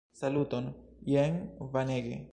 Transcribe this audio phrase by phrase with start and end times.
[0.19, 0.73] Saluton!
[1.05, 2.27] Jen Vanege!